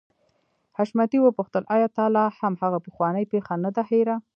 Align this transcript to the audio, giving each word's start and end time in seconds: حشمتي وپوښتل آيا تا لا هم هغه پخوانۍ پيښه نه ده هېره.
حشمتي 0.77 1.17
وپوښتل 1.21 1.63
آيا 1.75 1.87
تا 1.97 2.05
لا 2.15 2.25
هم 2.39 2.53
هغه 2.63 2.79
پخوانۍ 2.85 3.23
پيښه 3.33 3.53
نه 3.65 3.69
ده 3.75 3.81
هېره. 3.89 4.15